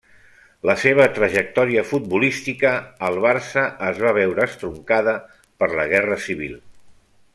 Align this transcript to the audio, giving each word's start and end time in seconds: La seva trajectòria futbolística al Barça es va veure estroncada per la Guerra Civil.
La 0.67 0.75
seva 0.83 1.03
trajectòria 1.17 1.83
futbolística 1.89 2.71
al 3.09 3.19
Barça 3.27 3.67
es 3.91 4.01
va 4.07 4.15
veure 4.21 4.49
estroncada 4.53 5.15
per 5.63 5.71
la 5.81 5.87
Guerra 5.93 6.19
Civil. 6.31 6.59